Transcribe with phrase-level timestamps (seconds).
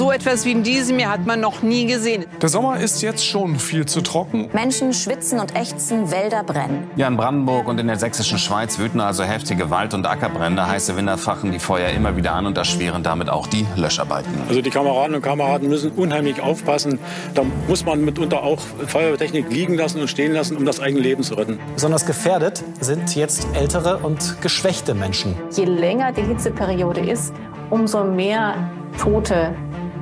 [0.00, 2.24] So etwas wie in diesem Jahr hat man noch nie gesehen.
[2.40, 4.48] Der Sommer ist jetzt schon viel zu trocken.
[4.54, 6.90] Menschen schwitzen und ächzen, Wälder brennen.
[6.96, 10.66] Ja, in Brandenburg und in der sächsischen Schweiz wüten also heftige Wald- und Ackerbrände.
[10.66, 14.32] Heiße Winter fachen die Feuer immer wieder an und erschweren damit auch die Löscharbeiten.
[14.48, 16.98] Also die Kameraden und Kameraden müssen unheimlich aufpassen.
[17.34, 21.22] Da muss man mitunter auch Feuertechnik liegen lassen und stehen lassen, um das eigene Leben
[21.22, 21.58] zu retten.
[21.74, 25.36] Besonders gefährdet sind jetzt ältere und geschwächte Menschen.
[25.50, 27.34] Je länger die Hitzeperiode ist,
[27.68, 28.54] umso mehr
[28.98, 29.54] Tote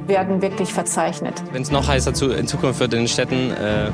[0.09, 1.43] werden wirklich verzeichnet.
[1.53, 3.91] Wenn es noch heißer zu, in Zukunft wird in den Städten, äh,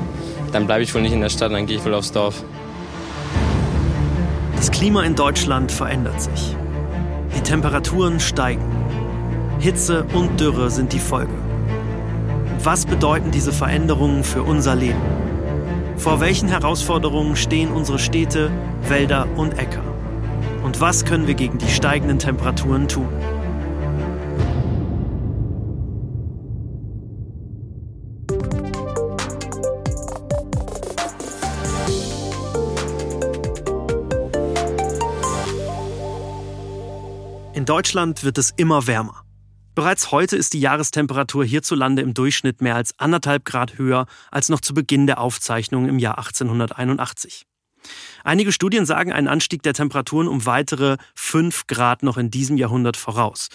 [0.51, 2.43] dann bleibe ich wohl nicht in der Stadt, dann gehe ich wohl aufs Dorf.
[4.55, 6.55] Das Klima in Deutschland verändert sich.
[7.35, 8.63] Die Temperaturen steigen.
[9.59, 11.33] Hitze und Dürre sind die Folge.
[12.63, 15.01] Was bedeuten diese Veränderungen für unser Leben?
[15.97, 18.49] Vor welchen Herausforderungen stehen unsere Städte,
[18.87, 19.83] Wälder und Äcker?
[20.63, 23.07] Und was können wir gegen die steigenden Temperaturen tun?
[37.65, 39.23] In Deutschland wird es immer wärmer.
[39.73, 44.61] Bereits heute ist die Jahrestemperatur hierzulande im Durchschnitt mehr als anderthalb Grad höher als noch
[44.61, 47.47] zu Beginn der Aufzeichnung im Jahr 1881.
[48.23, 52.97] Einige Studien sagen einen Anstieg der Temperaturen um weitere fünf Grad noch in diesem Jahrhundert
[52.97, 53.47] voraus.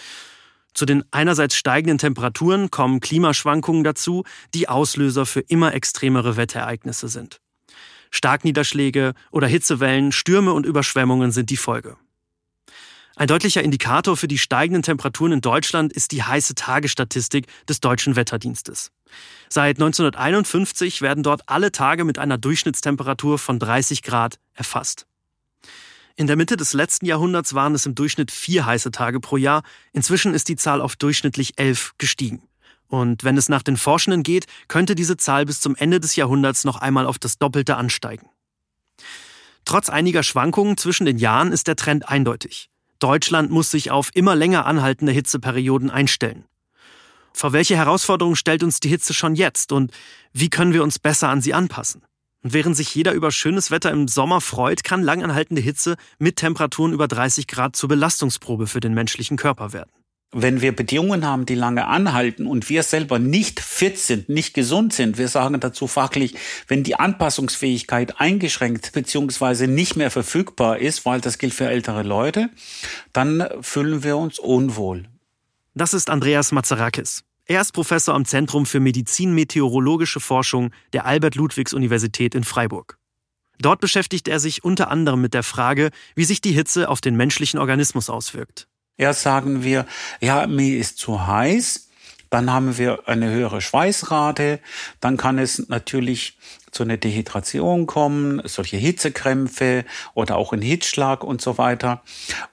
[0.73, 7.39] Zu den einerseits steigenden Temperaturen kommen Klimaschwankungen dazu, die Auslöser für immer extremere Wetterereignisse sind.
[8.09, 11.95] Starkniederschläge oder Hitzewellen, Stürme und Überschwemmungen sind die Folge.
[13.15, 18.15] Ein deutlicher Indikator für die steigenden Temperaturen in Deutschland ist die heiße Tagestatistik des Deutschen
[18.15, 18.91] Wetterdienstes.
[19.49, 25.07] Seit 1951 werden dort alle Tage mit einer Durchschnittstemperatur von 30 Grad erfasst.
[26.15, 29.63] In der Mitte des letzten Jahrhunderts waren es im Durchschnitt vier heiße Tage pro Jahr.
[29.91, 32.43] Inzwischen ist die Zahl auf durchschnittlich elf gestiegen.
[32.87, 36.65] Und wenn es nach den Forschenden geht, könnte diese Zahl bis zum Ende des Jahrhunderts
[36.65, 38.29] noch einmal auf das Doppelte ansteigen.
[39.63, 42.70] Trotz einiger Schwankungen zwischen den Jahren ist der Trend eindeutig.
[43.01, 46.45] Deutschland muss sich auf immer länger anhaltende Hitzeperioden einstellen.
[47.33, 49.91] Vor welche Herausforderungen stellt uns die Hitze schon jetzt und
[50.33, 52.03] wie können wir uns besser an sie anpassen?
[52.43, 56.93] Und während sich jeder über schönes Wetter im Sommer freut, kann langanhaltende Hitze mit Temperaturen
[56.93, 59.91] über 30 Grad zur Belastungsprobe für den menschlichen Körper werden
[60.33, 64.93] wenn wir Bedingungen haben, die lange anhalten und wir selber nicht fit sind, nicht gesund
[64.93, 66.35] sind, wir sagen dazu fachlich,
[66.67, 69.67] wenn die Anpassungsfähigkeit eingeschränkt bzw.
[69.67, 72.49] nicht mehr verfügbar ist, weil das gilt für ältere Leute,
[73.11, 75.05] dann fühlen wir uns unwohl.
[75.73, 77.23] Das ist Andreas Mazarakis.
[77.45, 82.97] Er ist Professor am Zentrum für Medizin-Meteorologische Forschung der Albert-Ludwigs-Universität in Freiburg.
[83.59, 87.15] Dort beschäftigt er sich unter anderem mit der Frage, wie sich die Hitze auf den
[87.15, 88.67] menschlichen Organismus auswirkt.
[89.01, 89.87] Erst sagen wir,
[90.19, 91.89] ja, mir ist zu heiß.
[92.29, 94.59] Dann haben wir eine höhere Schweißrate.
[94.99, 96.37] Dann kann es natürlich
[96.69, 102.03] zu einer Dehydration kommen, solche Hitzekrämpfe oder auch ein Hitzschlag und so weiter.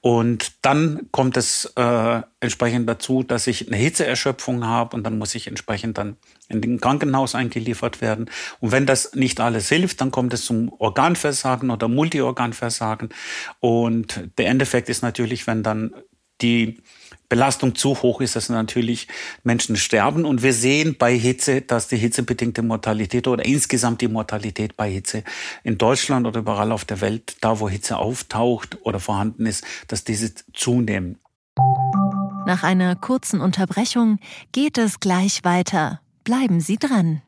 [0.00, 5.34] Und dann kommt es äh, entsprechend dazu, dass ich eine Hitzeerschöpfung habe und dann muss
[5.34, 6.16] ich entsprechend dann
[6.48, 8.30] in den Krankenhaus eingeliefert werden.
[8.58, 13.10] Und wenn das nicht alles hilft, dann kommt es zum Organversagen oder Multiorganversagen.
[13.60, 15.92] Und der Endeffekt ist natürlich, wenn dann
[16.40, 16.80] die
[17.28, 19.06] Belastung zu hoch ist, dass natürlich
[19.42, 20.24] Menschen sterben.
[20.24, 25.24] Und wir sehen bei Hitze, dass die hitzebedingte Mortalität oder insgesamt die Mortalität bei Hitze
[25.62, 30.04] in Deutschland oder überall auf der Welt, da wo Hitze auftaucht oder vorhanden ist, dass
[30.04, 31.18] diese zunehmen.
[32.46, 34.18] Nach einer kurzen Unterbrechung
[34.52, 36.00] geht es gleich weiter.
[36.24, 37.20] Bleiben Sie dran.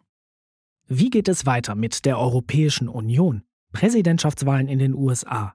[0.89, 3.43] Wie geht es weiter mit der Europäischen Union?
[3.73, 5.55] Präsidentschaftswahlen in den USA.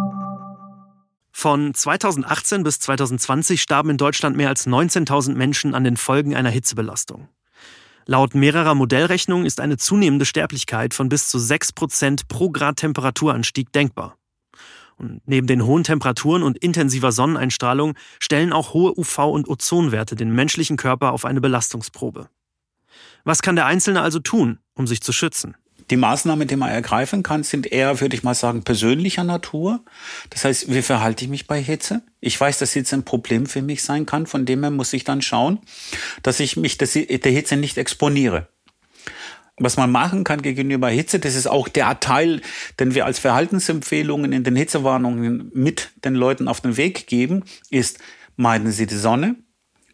[1.31, 6.49] Von 2018 bis 2020 starben in Deutschland mehr als 19.000 Menschen an den Folgen einer
[6.49, 7.29] Hitzebelastung.
[8.05, 13.71] Laut mehrerer Modellrechnungen ist eine zunehmende Sterblichkeit von bis zu 6 Prozent pro Grad Temperaturanstieg
[13.71, 14.17] denkbar.
[14.97, 20.33] Und neben den hohen Temperaturen und intensiver Sonneneinstrahlung stellen auch hohe UV- und Ozonwerte den
[20.33, 22.29] menschlichen Körper auf eine Belastungsprobe.
[23.23, 25.55] Was kann der Einzelne also tun, um sich zu schützen?
[25.89, 29.83] Die Maßnahmen, die man ergreifen kann, sind eher, würde ich mal sagen, persönlicher Natur.
[30.29, 32.01] Das heißt, wie verhalte ich mich bei Hitze?
[32.19, 34.27] Ich weiß, dass Hitze ein Problem für mich sein kann.
[34.27, 35.59] Von dem her muss ich dann schauen,
[36.23, 38.47] dass ich mich der Hitze nicht exponiere.
[39.57, 42.41] was man machen kann gegenüber Hitze, das ist auch der Teil,
[42.79, 47.99] den wir als Verhaltensempfehlungen in den Hitzewarnungen mit den Leuten auf den Weg geben, ist,
[48.37, 49.35] meiden Sie die Sonne,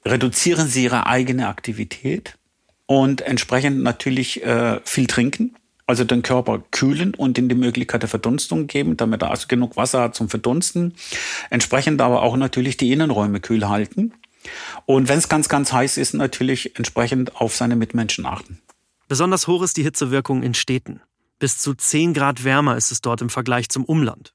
[0.06, 2.38] reduzieren Sie Ihre eigene Aktivität
[2.86, 5.56] und entsprechend natürlich äh, viel trinken,
[5.88, 9.78] also den Körper kühlen und in die Möglichkeit der Verdunstung geben, damit er also genug
[9.78, 10.94] Wasser hat zum Verdunsten.
[11.50, 14.14] Entsprechend aber auch natürlich die Innenräume kühl halten.
[14.86, 18.60] Und wenn es ganz, ganz heiß ist, natürlich entsprechend auf seine Mitmenschen achten.
[19.08, 21.02] Besonders hoch ist die Hitzewirkung in Städten.
[21.40, 24.34] Bis zu 10 Grad wärmer ist es dort im Vergleich zum Umland.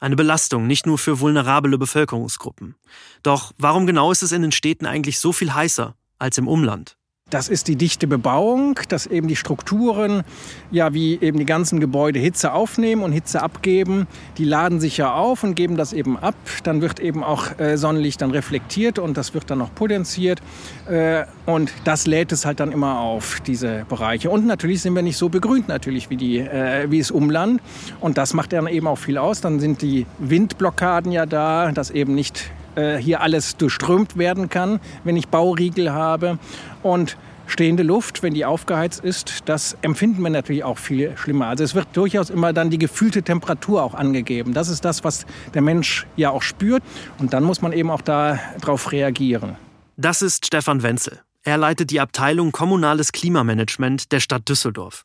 [0.00, 2.74] Eine Belastung nicht nur für vulnerable Bevölkerungsgruppen.
[3.22, 6.96] Doch warum genau ist es in den Städten eigentlich so viel heißer als im Umland?
[7.32, 10.22] Das ist die dichte Bebauung, dass eben die Strukturen,
[10.70, 14.06] ja, wie eben die ganzen Gebäude Hitze aufnehmen und Hitze abgeben.
[14.36, 16.34] Die laden sich ja auf und geben das eben ab.
[16.62, 20.42] Dann wird eben auch äh, Sonnenlicht dann reflektiert und das wird dann noch potenziert.
[20.90, 24.28] Äh, und das lädt es halt dann immer auf, diese Bereiche.
[24.28, 27.62] Und natürlich sind wir nicht so begrünt natürlich wie, die, äh, wie das Umland.
[28.00, 29.40] Und das macht dann eben auch viel aus.
[29.40, 34.80] Dann sind die Windblockaden ja da, dass eben nicht äh, hier alles durchströmt werden kann,
[35.04, 36.38] wenn ich Bauriegel habe.
[36.82, 37.16] Und
[37.46, 41.46] stehende Luft, wenn die aufgeheizt ist, das empfinden wir natürlich auch viel schlimmer.
[41.46, 44.54] Also es wird durchaus immer dann die gefühlte Temperatur auch angegeben.
[44.54, 46.82] Das ist das, was der Mensch ja auch spürt.
[47.18, 49.56] Und dann muss man eben auch darauf reagieren.
[49.96, 51.20] Das ist Stefan Wenzel.
[51.44, 55.04] Er leitet die Abteilung Kommunales Klimamanagement der Stadt Düsseldorf.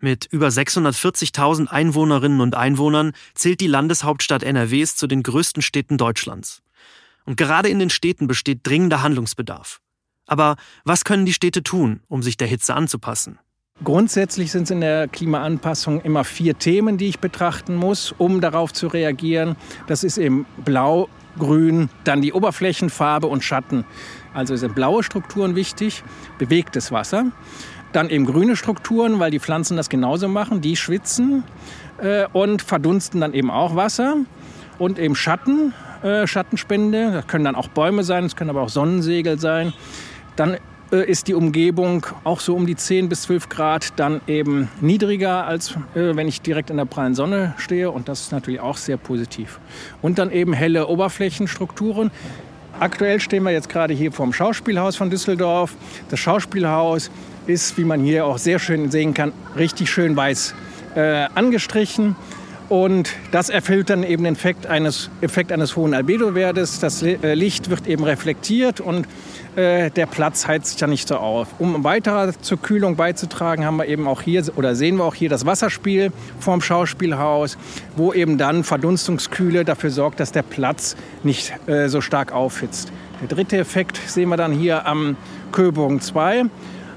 [0.00, 6.62] Mit über 640.000 Einwohnerinnen und Einwohnern zählt die Landeshauptstadt NRWs zu den größten Städten Deutschlands.
[7.26, 9.80] Und gerade in den Städten besteht dringender Handlungsbedarf.
[10.26, 13.38] Aber was können die Städte tun, um sich der Hitze anzupassen?
[13.84, 18.72] Grundsätzlich sind es in der Klimaanpassung immer vier Themen, die ich betrachten muss, um darauf
[18.72, 19.54] zu reagieren.
[19.86, 23.84] Das ist eben Blau, Grün, dann die Oberflächenfarbe und Schatten.
[24.32, 26.02] Also sind blaue Strukturen wichtig,
[26.38, 27.32] bewegtes Wasser.
[27.92, 31.44] Dann eben grüne Strukturen, weil die Pflanzen das genauso machen, die schwitzen
[31.98, 34.16] äh, und verdunsten dann eben auch Wasser.
[34.78, 37.12] Und eben Schatten, äh, Schattenspende.
[37.12, 39.72] Das können dann auch Bäume sein, es können aber auch Sonnensegel sein.
[40.36, 40.56] Dann
[40.92, 45.46] äh, ist die Umgebung auch so um die 10 bis 12 Grad dann eben niedriger,
[45.46, 47.90] als äh, wenn ich direkt in der prallen Sonne stehe.
[47.90, 49.58] Und das ist natürlich auch sehr positiv.
[50.02, 52.10] Und dann eben helle Oberflächenstrukturen.
[52.78, 55.74] Aktuell stehen wir jetzt gerade hier vorm Schauspielhaus von Düsseldorf.
[56.10, 57.10] Das Schauspielhaus
[57.46, 60.54] ist, wie man hier auch sehr schön sehen kann, richtig schön weiß
[60.94, 62.16] äh, angestrichen.
[62.68, 66.80] Und das erfüllt dann eben den Effekt eines, Effekt eines hohen Albedo-Wertes.
[66.80, 69.06] Das äh, Licht wird eben reflektiert und
[69.54, 71.48] äh, der Platz heizt sich ja nicht so auf.
[71.60, 75.28] Um weiter zur Kühlung beizutragen, haben wir eben auch hier oder sehen wir auch hier
[75.28, 76.10] das Wasserspiel
[76.40, 77.56] vorm Schauspielhaus,
[77.94, 82.90] wo eben dann Verdunstungskühle dafür sorgt, dass der Platz nicht äh, so stark aufhitzt.
[83.20, 85.16] Der dritte Effekt sehen wir dann hier am
[85.52, 86.46] Köbogen 2.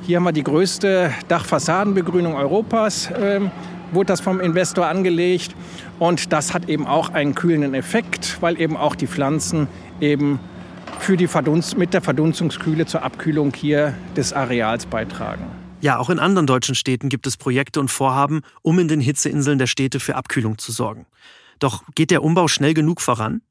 [0.02, 3.12] Hier haben wir die größte Dachfassadenbegrünung Europas.
[3.12, 3.42] Äh,
[3.92, 5.56] wurde das vom Investor angelegt.
[6.00, 9.68] Und das hat eben auch einen kühlenden Effekt, weil eben auch die Pflanzen
[10.00, 10.40] eben
[11.00, 15.46] für die Verdunst mit der Verdunstungskühle zur Abkühlung hier des Areals beitragen.
[15.82, 19.60] Ja, auch in anderen deutschen Städten gibt es Projekte und Vorhaben, um in den Hitzeinseln
[19.60, 21.06] der Städte für Abkühlung zu sorgen.
[21.60, 23.42] Doch geht der Umbau schnell genug voran?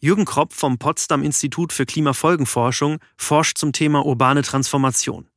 [0.00, 5.28] Jürgen Kropp vom Potsdam Institut für Klimafolgenforschung forscht zum Thema urbane Transformation.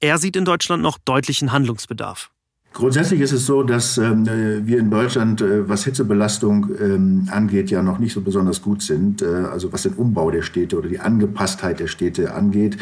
[0.00, 2.30] Er sieht in Deutschland noch deutlichen Handlungsbedarf.
[2.72, 7.82] Grundsätzlich ist es so, dass ähm, wir in Deutschland, äh, was Hitzebelastung ähm, angeht, ja
[7.82, 9.20] noch nicht so besonders gut sind.
[9.20, 12.78] Äh, also was den Umbau der Städte oder die Angepasstheit der Städte angeht.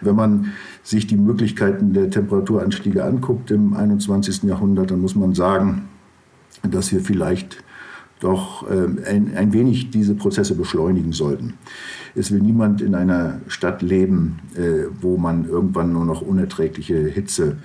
[0.00, 4.44] Wenn man sich die Möglichkeiten der Temperaturanstiege anguckt im 21.
[4.44, 5.88] Jahrhundert, dann muss man sagen,
[6.62, 7.62] dass wir vielleicht
[8.20, 11.54] doch ähm, ein, ein wenig diese Prozesse beschleunigen sollten.
[12.14, 17.58] Es will niemand in einer Stadt leben, äh, wo man irgendwann nur noch unerträgliche Hitze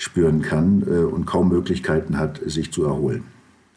[0.00, 3.24] spüren kann äh, und kaum Möglichkeiten hat, sich zu erholen.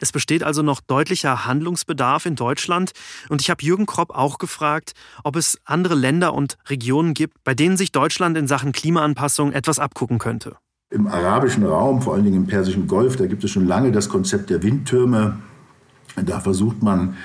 [0.00, 2.92] Es besteht also noch deutlicher Handlungsbedarf in Deutschland.
[3.28, 7.54] Und ich habe Jürgen Kropp auch gefragt, ob es andere Länder und Regionen gibt, bei
[7.54, 10.56] denen sich Deutschland in Sachen Klimaanpassung etwas abgucken könnte.
[10.90, 14.08] Im arabischen Raum, vor allen Dingen im Persischen Golf, da gibt es schon lange das
[14.08, 15.38] Konzept der Windtürme.
[16.16, 17.16] Da versucht man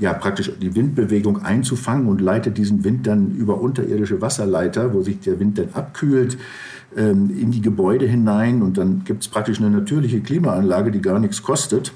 [0.00, 5.20] ja, praktisch die Windbewegung einzufangen und leitet diesen Wind dann über unterirdische Wasserleiter, wo sich
[5.20, 6.36] der Wind dann abkühlt,
[6.96, 8.62] ähm, in die Gebäude hinein.
[8.62, 11.92] Und dann gibt es praktisch eine natürliche Klimaanlage, die gar nichts kostet.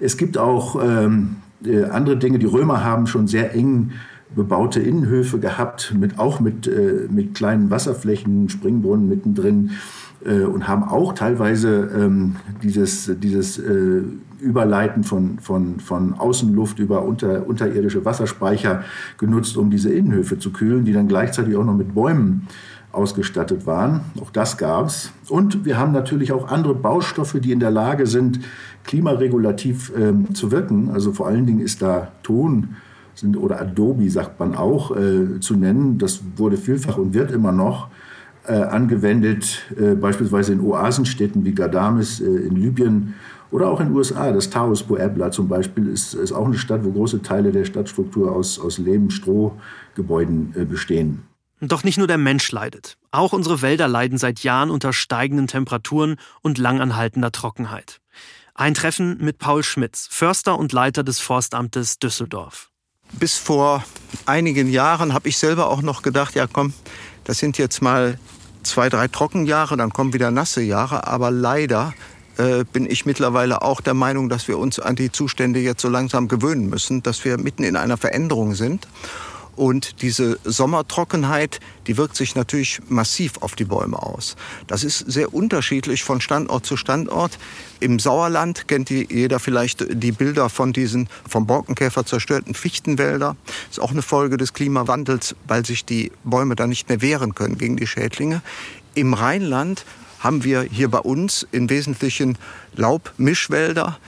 [0.00, 2.38] Es gibt auch ähm, äh, andere Dinge.
[2.38, 3.92] Die Römer haben schon sehr eng
[4.34, 9.70] bebaute Innenhöfe gehabt, mit, auch mit, äh, mit kleinen Wasserflächen, Springbrunnen mittendrin
[10.24, 14.02] äh, und haben auch teilweise ähm, dieses, dieses äh,
[14.40, 18.84] Überleiten von, von, von Außenluft über unter, unterirdische Wasserspeicher
[19.18, 22.46] genutzt, um diese Innenhöfe zu kühlen, die dann gleichzeitig auch noch mit Bäumen
[22.92, 24.00] ausgestattet waren.
[24.20, 25.12] Auch das gab es.
[25.28, 28.40] Und wir haben natürlich auch andere Baustoffe, die in der Lage sind,
[28.84, 30.90] klimaregulativ ähm, zu wirken.
[30.90, 32.76] Also vor allen Dingen ist da Ton
[33.14, 35.98] sind, oder Adobe sagt man auch äh, zu nennen.
[35.98, 37.88] Das wurde vielfach und wird immer noch
[38.46, 43.14] äh, angewendet, äh, beispielsweise in Oasenstädten wie Gadames äh, in Libyen
[43.50, 44.32] oder auch in den USA.
[44.32, 48.32] Das Taos Puebla zum Beispiel ist, ist auch eine Stadt, wo große Teile der Stadtstruktur
[48.32, 51.22] aus, aus Lehm, Strohgebäuden äh, bestehen.
[51.60, 52.98] Doch nicht nur der Mensch leidet.
[53.10, 58.00] Auch unsere Wälder leiden seit Jahren unter steigenden Temperaturen und langanhaltender Trockenheit.
[58.54, 62.70] Ein Treffen mit Paul Schmitz, Förster und Leiter des Forstamtes Düsseldorf.
[63.12, 63.84] Bis vor
[64.26, 66.74] einigen Jahren habe ich selber auch noch gedacht, ja komm,
[67.24, 68.18] das sind jetzt mal
[68.66, 71.06] zwei, drei Trockenjahre, dann kommen wieder nasse Jahre.
[71.06, 71.94] Aber leider
[72.36, 75.88] äh, bin ich mittlerweile auch der Meinung, dass wir uns an die Zustände jetzt so
[75.88, 78.86] langsam gewöhnen müssen, dass wir mitten in einer Veränderung sind.
[79.56, 84.36] Und diese Sommertrockenheit, die wirkt sich natürlich massiv auf die Bäume aus.
[84.66, 87.38] Das ist sehr unterschiedlich von Standort zu Standort.
[87.80, 93.36] Im Sauerland kennt jeder vielleicht die Bilder von diesen vom Borkenkäfer zerstörten Fichtenwälder.
[93.46, 97.34] Das ist auch eine Folge des Klimawandels, weil sich die Bäume da nicht mehr wehren
[97.34, 98.42] können gegen die Schädlinge.
[98.94, 99.84] Im Rheinland
[100.20, 102.38] haben wir hier bei uns im Wesentlichen
[102.74, 103.98] Laubmischwälder.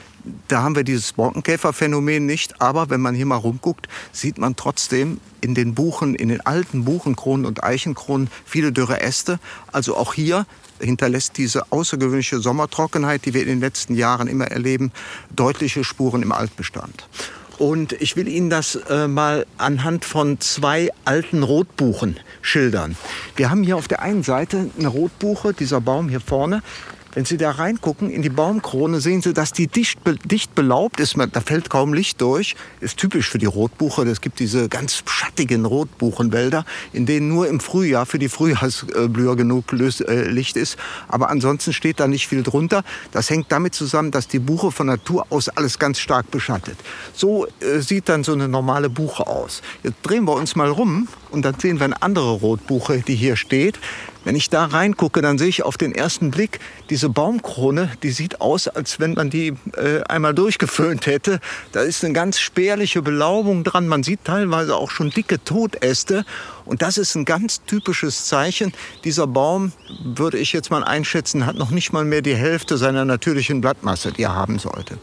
[0.48, 5.20] Da haben wir dieses Borkenkäferphänomen nicht, aber wenn man hier mal rumguckt, sieht man trotzdem
[5.40, 9.38] in den Buchen, in den alten Buchenkronen und Eichenkronen viele dürre Äste.
[9.72, 10.46] Also auch hier
[10.80, 14.92] hinterlässt diese außergewöhnliche Sommertrockenheit, die wir in den letzten Jahren immer erleben,
[15.34, 17.08] deutliche Spuren im Altbestand.
[17.58, 22.96] Und ich will Ihnen das äh, mal anhand von zwei alten Rotbuchen schildern.
[23.34, 26.62] Wir haben hier auf der einen Seite eine Rotbuche, dieser Baum hier vorne,
[27.14, 31.16] wenn Sie da reingucken in die Baumkrone, sehen Sie, dass die dicht, dicht belaubt ist.
[31.32, 32.54] Da fällt kaum Licht durch.
[32.80, 34.02] Ist typisch für die Rotbuche.
[34.02, 39.64] Es gibt diese ganz schattigen Rotbuchenwälder, in denen nur im Frühjahr für die Frühjahrsblüher genug
[39.72, 40.76] äh, Licht ist.
[41.08, 42.84] Aber ansonsten steht da nicht viel drunter.
[43.12, 46.76] Das hängt damit zusammen, dass die Buche von Natur aus alles ganz stark beschattet.
[47.14, 49.62] So äh, sieht dann so eine normale Buche aus.
[49.82, 53.36] Jetzt drehen wir uns mal rum und dann sehen wir eine andere Rotbuche, die hier
[53.36, 53.78] steht.
[54.28, 58.42] Wenn ich da reingucke, dann sehe ich auf den ersten Blick diese Baumkrone, die sieht
[58.42, 61.40] aus, als wenn man die äh, einmal durchgeföhnt hätte.
[61.72, 63.88] Da ist eine ganz spärliche Belaubung dran.
[63.88, 66.26] Man sieht teilweise auch schon dicke Totäste.
[66.66, 68.74] Und das ist ein ganz typisches Zeichen.
[69.02, 69.72] Dieser Baum,
[70.04, 74.12] würde ich jetzt mal einschätzen, hat noch nicht mal mehr die Hälfte seiner natürlichen Blattmasse,
[74.12, 74.98] die er haben sollte.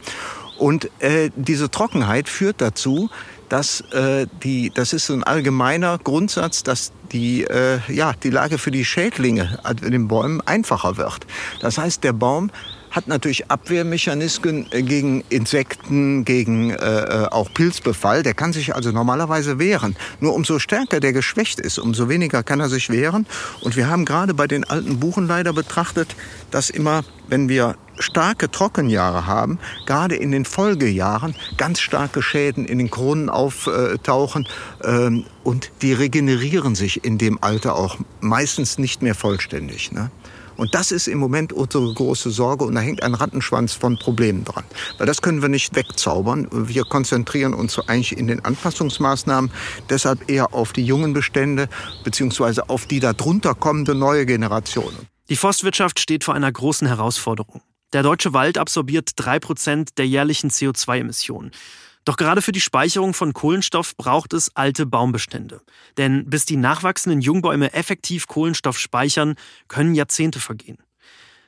[0.57, 3.09] Und äh, diese Trockenheit führt dazu,
[3.49, 8.57] dass äh, die, das ist so ein allgemeiner Grundsatz, dass die, äh, ja, die Lage
[8.57, 11.27] für die Schädlinge an den Bäumen einfacher wird.
[11.61, 12.49] Das heißt, der Baum
[12.95, 18.23] hat natürlich Abwehrmechanismen gegen Insekten, gegen äh, äh, auch Pilzbefall.
[18.23, 19.97] Der kann sich also normalerweise wehren.
[20.21, 23.27] Nur umso stärker der geschwächt ist, umso weniger kann er sich wehren.
[23.59, 26.15] Und wir haben gerade bei den alten Buchen leider betrachtet,
[26.51, 32.77] dass immer, wenn wir starke Trockenjahre haben, gerade in den Folgejahren ganz starke Schäden in
[32.77, 34.47] den Kronen auftauchen
[34.83, 39.91] ähm, und die regenerieren sich in dem Alter auch meistens nicht mehr vollständig.
[39.91, 40.11] Ne?
[40.57, 44.45] Und das ist im Moment unsere große Sorge und da hängt ein Rattenschwanz von Problemen
[44.45, 44.63] dran.
[44.97, 46.47] Weil das können wir nicht wegzaubern.
[46.51, 49.51] Wir konzentrieren uns eigentlich in den Anpassungsmaßnahmen
[49.89, 51.67] deshalb eher auf die jungen Bestände
[52.03, 54.93] beziehungsweise auf die darunter kommende neue Generation.
[55.29, 57.61] Die Forstwirtschaft steht vor einer großen Herausforderung.
[57.93, 61.51] Der deutsche Wald absorbiert drei Prozent der jährlichen CO2-Emissionen.
[62.05, 65.61] Doch gerade für die Speicherung von Kohlenstoff braucht es alte Baumbestände.
[65.97, 69.35] Denn bis die nachwachsenden Jungbäume effektiv Kohlenstoff speichern,
[69.67, 70.77] können Jahrzehnte vergehen.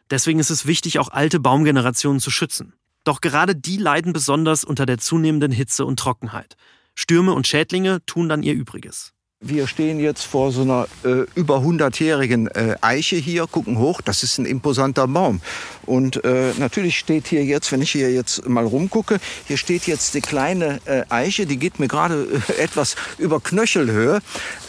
[0.09, 2.73] Deswegen ist es wichtig, auch alte Baumgenerationen zu schützen.
[3.03, 6.55] Doch gerade die leiden besonders unter der zunehmenden Hitze und Trockenheit.
[6.95, 9.13] Stürme und Schädlinge tun dann ihr Übriges.
[9.39, 14.23] Wir stehen jetzt vor so einer äh, über 100-jährigen äh, Eiche hier, gucken hoch, das
[14.23, 15.41] ist ein imposanter Baum.
[15.85, 20.15] Und äh, natürlich steht hier jetzt, wenn ich hier jetzt mal rumgucke, hier steht jetzt
[20.15, 24.21] die kleine äh, Eiche, die geht mir gerade äh, etwas über Knöchelhöhe.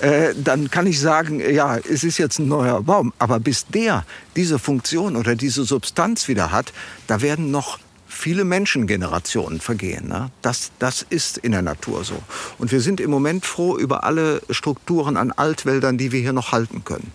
[0.02, 3.14] Äh, dann kann ich sagen, ja, es ist jetzt ein neuer Baum.
[3.18, 4.04] Aber bis der
[4.36, 6.74] diese Funktion oder diese Substanz wieder hat,
[7.06, 7.78] da werden noch
[8.18, 10.08] viele Menschengenerationen vergehen.
[10.08, 10.30] Ne?
[10.42, 12.20] Das, das ist in der Natur so.
[12.58, 16.52] Und wir sind im Moment froh über alle Strukturen an Altwäldern, die wir hier noch
[16.52, 17.12] halten können.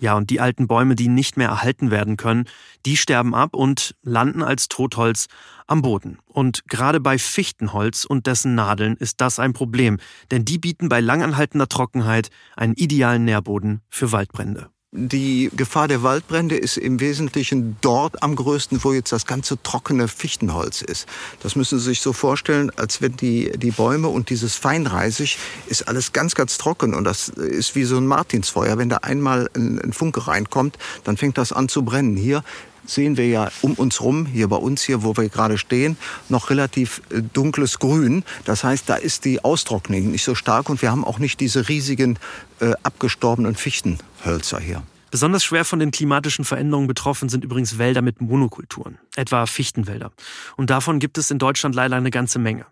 [0.00, 2.46] Ja, und die alten Bäume, die nicht mehr erhalten werden können,
[2.86, 5.26] die sterben ab und landen als Totholz
[5.66, 6.18] am Boden.
[6.26, 9.98] Und gerade bei Fichtenholz und dessen Nadeln ist das ein Problem,
[10.30, 14.70] denn die bieten bei langanhaltender Trockenheit einen idealen Nährboden für Waldbrände.
[14.92, 20.08] Die Gefahr der Waldbrände ist im Wesentlichen dort am größten, wo jetzt das ganze trockene
[20.08, 21.06] Fichtenholz ist.
[21.44, 25.86] Das müssen Sie sich so vorstellen, als wenn die, die Bäume und dieses Feinreisig ist
[25.86, 26.94] alles ganz, ganz trocken.
[26.94, 28.78] Und das ist wie so ein Martinsfeuer.
[28.78, 32.16] Wenn da einmal ein, ein Funke reinkommt, dann fängt das an zu brennen.
[32.16, 32.42] Hier
[32.86, 35.96] sehen wir ja um uns rum, hier bei uns hier, wo wir gerade stehen,
[36.28, 38.24] noch relativ äh, dunkles Grün.
[38.44, 41.68] Das heißt, da ist die Austrocknung nicht so stark und wir haben auch nicht diese
[41.68, 42.18] riesigen
[42.60, 44.82] äh, abgestorbenen Fichtenhölzer hier.
[45.10, 50.12] Besonders schwer von den klimatischen Veränderungen betroffen sind übrigens Wälder mit Monokulturen, etwa Fichtenwälder.
[50.56, 52.64] Und davon gibt es in Deutschland leider eine ganze Menge.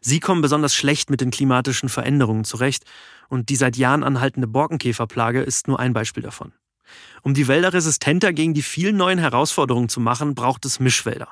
[0.00, 2.84] Sie kommen besonders schlecht mit den klimatischen Veränderungen zurecht
[3.28, 6.52] und die seit Jahren anhaltende Borkenkäferplage ist nur ein Beispiel davon.
[7.22, 11.28] Um die Wälder resistenter gegen die vielen neuen Herausforderungen zu machen, braucht es Mischwälder.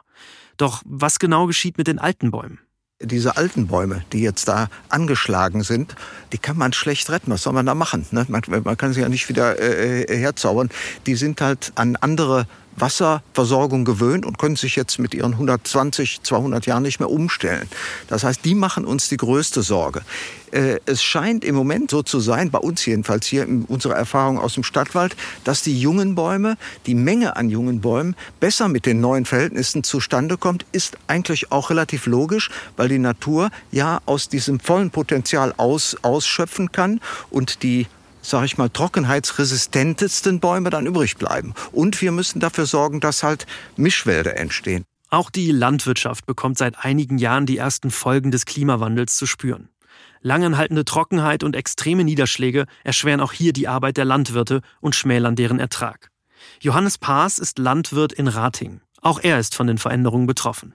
[0.57, 2.59] Doch was genau geschieht mit den alten Bäumen?
[3.01, 5.95] diese alten Bäume, die jetzt da angeschlagen sind,
[6.33, 7.31] die kann man schlecht retten.
[7.31, 8.07] Was soll man da machen?
[8.11, 8.27] Ne?
[8.29, 8.43] Man,
[8.77, 10.69] kann sie ja nicht wieder äh, äh herzaubern.
[11.07, 12.47] Die sind halt an andere
[12.81, 17.69] Wasserversorgung gewöhnt und können sich jetzt mit ihren 120, 200 Jahren nicht mehr umstellen.
[18.09, 20.03] Das heißt, die machen uns die größte Sorge.
[20.51, 24.39] Äh, es scheint im Moment so zu sein, bei uns jedenfalls hier in unserer Erfahrung
[24.39, 26.57] aus dem Stadtwald, dass die jungen Bäume,
[26.87, 31.71] die Menge an jungen Bäumen besser mit den neuen Verhältnissen zustande kommt, ist eigentlich auch
[31.71, 37.87] relativ logisch, weil die Natur ja aus diesem vollen Potenzial aus, ausschöpfen kann und die
[38.29, 41.55] sage ich mal, trockenheitsresistentesten Bäume dann übrig bleiben.
[41.73, 44.85] Und wir müssen dafür sorgen, dass halt Mischwälder entstehen.
[45.11, 49.71] Auch die Landwirtschaft bekommt seit einigen Jahren die ersten Folgen des Klimawandels zu spüren.
[50.21, 55.61] Langanhaltende Trockenheit und extreme Niederschläge erschweren auch hier die Arbeit der Landwirte und schmälern deren
[55.61, 56.11] Ertrag.
[56.61, 58.81] Johannes Paas ist Landwirt in Rating.
[59.01, 60.75] Auch er ist von den Veränderungen betroffen.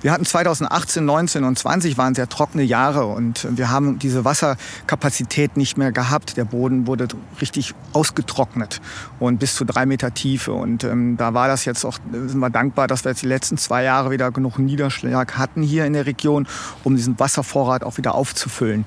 [0.00, 5.56] Wir hatten 2018, 19 und 20 waren sehr trockene Jahre und wir haben diese Wasserkapazität
[5.56, 6.36] nicht mehr gehabt.
[6.36, 7.08] Der Boden wurde
[7.40, 8.80] richtig ausgetrocknet
[9.18, 10.52] und bis zu drei Meter Tiefe.
[10.52, 13.58] Und ähm, da war das jetzt auch, sind wir dankbar, dass wir jetzt die letzten
[13.58, 16.46] zwei Jahre wieder genug Niederschlag hatten hier in der Region,
[16.84, 18.84] um diesen Wasservorrat auch wieder aufzufüllen.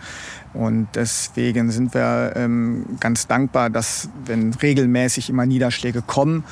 [0.54, 6.44] Und deswegen sind wir ähm, ganz dankbar, dass wenn regelmäßig immer Niederschläge kommen,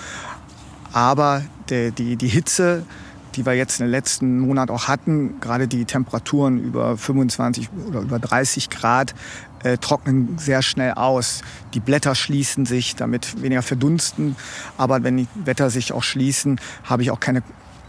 [0.93, 2.86] aber der, die, die Hitze
[3.39, 8.01] die wir jetzt in den letzten Monaten auch hatten, gerade die Temperaturen über 25 oder
[8.01, 9.16] über 30 Grad,
[9.64, 11.42] äh, trocknen sehr schnell aus.
[11.74, 14.35] Die Blätter schließen sich, damit weniger verdunsten.
[14.77, 17.42] Aber wenn die Blätter sich auch schließen, habe ich auch keine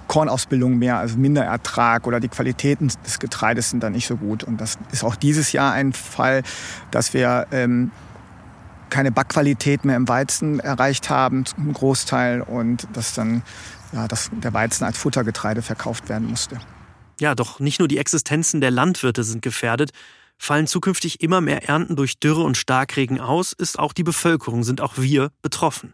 [0.07, 4.45] Kornausbildung mehr, also Minderertrag oder die Qualitäten des Getreides sind dann nicht so gut.
[4.45, 6.45] Und das ist auch dieses Jahr ein Fall,
[6.93, 7.91] dass wir ähm,
[8.89, 13.43] keine Backqualität mehr im Weizen erreicht haben, zum Großteil, und dass dann
[13.93, 16.59] ja, dass der Weizen als Futtergetreide verkauft werden musste.
[17.21, 19.91] Ja, doch nicht nur die Existenzen der Landwirte sind gefährdet.
[20.39, 24.81] Fallen zukünftig immer mehr Ernten durch Dürre und Starkregen aus, ist auch die Bevölkerung, sind
[24.81, 25.93] auch wir betroffen.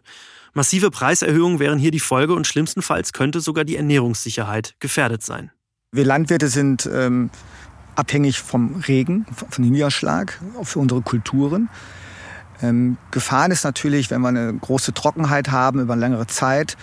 [0.53, 5.51] Massive Preiserhöhungen wären hier die Folge und schlimmstenfalls könnte sogar die Ernährungssicherheit gefährdet sein.
[5.91, 7.29] Wir Landwirte sind ähm,
[7.95, 11.69] abhängig vom Regen, vom Niederschlag, für unsere Kulturen.
[12.61, 16.77] Ähm, Gefahren ist natürlich, wenn wir eine große Trockenheit haben über eine längere Zeit,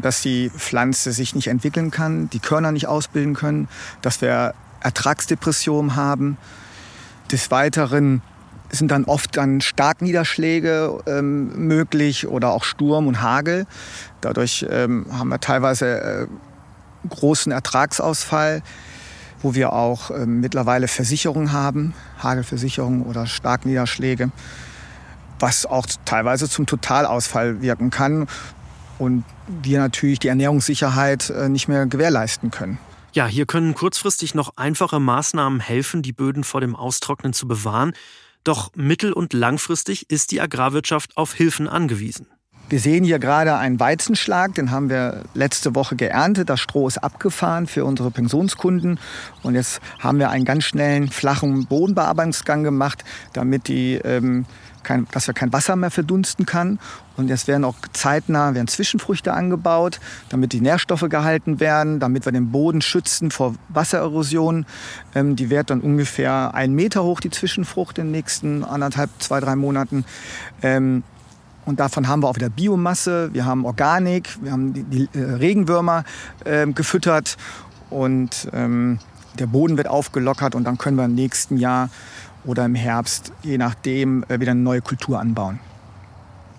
[0.00, 3.68] dass die Pflanze sich nicht entwickeln kann, die Körner nicht ausbilden können,
[4.02, 6.38] dass wir Ertragsdepressionen haben.
[7.32, 8.22] Des Weiteren
[8.70, 13.66] sind dann oft dann Starkniederschläge ähm, möglich oder auch Sturm und Hagel.
[14.20, 16.26] Dadurch ähm, haben wir teilweise äh,
[17.08, 18.62] großen Ertragsausfall,
[19.40, 24.30] wo wir auch äh, mittlerweile Versicherungen haben, Hagelversicherungen oder Starkniederschläge,
[25.40, 28.26] was auch teilweise zum Totalausfall wirken kann
[28.98, 29.24] und
[29.62, 32.78] wir natürlich die Ernährungssicherheit äh, nicht mehr gewährleisten können.
[33.12, 37.94] Ja, hier können kurzfristig noch einfache Maßnahmen helfen, die Böden vor dem Austrocknen zu bewahren.
[38.44, 42.26] Doch mittel- und langfristig ist die Agrarwirtschaft auf Hilfen angewiesen.
[42.70, 46.50] Wir sehen hier gerade einen Weizenschlag, den haben wir letzte Woche geerntet.
[46.50, 49.00] Das Stroh ist abgefahren für unsere Pensionskunden.
[49.42, 54.44] Und jetzt haben wir einen ganz schnellen, flachen Bodenbearbeitungsgang gemacht, damit die ähm,
[54.82, 56.78] kein, dass wir kein Wasser mehr verdunsten kann.
[57.16, 62.32] Und jetzt werden auch zeitnah werden Zwischenfrüchte angebaut, damit die Nährstoffe gehalten werden, damit wir
[62.32, 64.66] den Boden schützen vor Wassererosion.
[65.14, 69.40] Ähm, die wird dann ungefähr einen Meter hoch, die Zwischenfrucht in den nächsten anderthalb, zwei,
[69.40, 70.04] drei Monaten.
[70.62, 71.02] Ähm,
[71.68, 75.22] und davon haben wir auch wieder Biomasse, wir haben Organik, wir haben die, die äh,
[75.22, 76.04] Regenwürmer
[76.46, 77.36] äh, gefüttert
[77.90, 78.98] und ähm,
[79.38, 81.90] der Boden wird aufgelockert und dann können wir im nächsten Jahr
[82.48, 85.60] oder im Herbst, je nachdem, äh, wieder eine neue Kultur anbauen.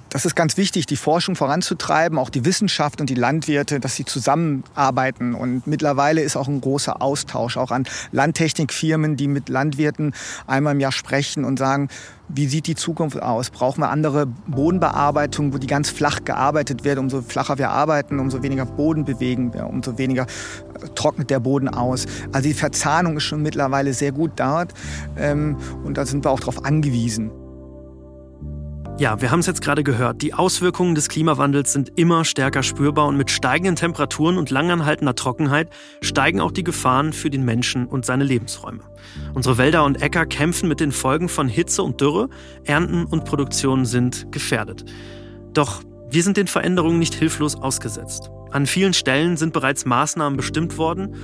[0.10, 4.06] Das ist ganz wichtig, die Forschung voranzutreiben, auch die Wissenschaft und die Landwirte, dass sie
[4.06, 5.36] zusammenarbeiten.
[5.36, 10.14] Und mittlerweile ist auch ein großer Austausch, auch an Landtechnikfirmen, die mit Landwirten
[10.48, 11.90] einmal im Jahr sprechen und sagen,
[12.28, 13.50] wie sieht die Zukunft aus?
[13.50, 17.00] Brauchen wir andere Bodenbearbeitung, wo die ganz flach gearbeitet wird?
[17.00, 21.68] Umso flacher wir arbeiten, umso weniger Boden bewegen wir, umso weniger äh, trocknet der Boden
[21.68, 22.06] aus.
[22.32, 24.74] Also die Verzahnung ist schon mittlerweile sehr gut dort
[25.18, 27.32] ähm, und da sind wir auch darauf angewiesen.
[29.00, 30.22] Ja, wir haben es jetzt gerade gehört.
[30.22, 35.70] Die Auswirkungen des Klimawandels sind immer stärker spürbar und mit steigenden Temperaturen und langanhaltender Trockenheit
[36.02, 38.82] steigen auch die Gefahren für den Menschen und seine Lebensräume.
[39.34, 42.28] Unsere Wälder und Äcker kämpfen mit den Folgen von Hitze und Dürre,
[42.66, 44.84] Ernten und Produktion sind gefährdet.
[45.54, 48.30] Doch wir sind den Veränderungen nicht hilflos ausgesetzt.
[48.52, 51.16] An vielen Stellen sind bereits Maßnahmen bestimmt worden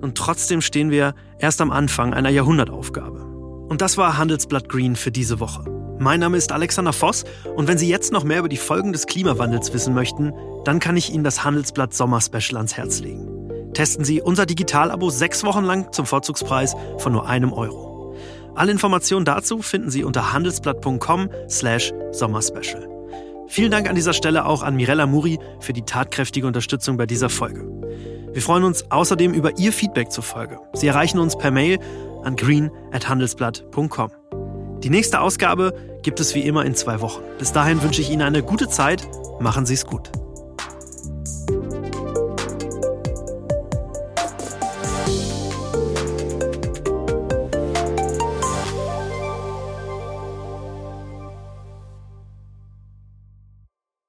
[0.00, 3.20] und trotzdem stehen wir erst am Anfang einer Jahrhundertaufgabe.
[3.68, 5.73] Und das war Handelsblatt Green für diese Woche.
[5.98, 7.24] Mein Name ist Alexander Voss
[7.56, 10.32] und wenn Sie jetzt noch mehr über die Folgen des Klimawandels wissen möchten,
[10.64, 13.28] dann kann ich Ihnen das Handelsblatt Sommerspecial ans Herz legen.
[13.74, 18.14] Testen Sie unser Digital-Abo sechs Wochen lang zum Vorzugspreis von nur einem Euro.
[18.54, 22.88] Alle Informationen dazu finden Sie unter handelsblatt.com/slash sommerspecial.
[23.48, 27.28] Vielen Dank an dieser Stelle auch an Mirella Muri für die tatkräftige Unterstützung bei dieser
[27.28, 27.68] Folge.
[28.32, 30.58] Wir freuen uns außerdem über Ihr Feedback zur Folge.
[30.72, 31.78] Sie erreichen uns per Mail
[32.24, 34.23] an green@handelsblatt.com.
[34.82, 37.22] Die nächste Ausgabe gibt es wie immer in zwei Wochen.
[37.38, 39.06] Bis dahin wünsche ich Ihnen eine gute Zeit.
[39.40, 40.10] Machen Sie es gut.